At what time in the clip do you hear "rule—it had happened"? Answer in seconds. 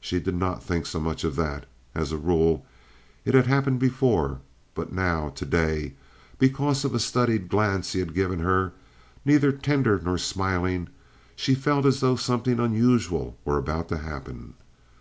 2.16-3.80